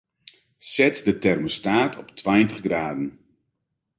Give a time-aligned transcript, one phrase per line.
[0.73, 3.19] Set de termostaat op tweintich graden.